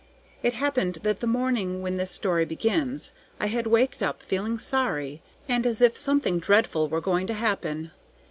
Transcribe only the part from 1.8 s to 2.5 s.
when this story